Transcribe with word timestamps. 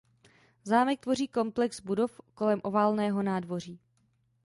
Zámek 0.63 0.99
tvoří 0.99 1.27
komplex 1.27 1.81
budov 1.81 2.21
kolem 2.35 2.59
oválného 2.63 3.23
nádvoří. 3.23 3.79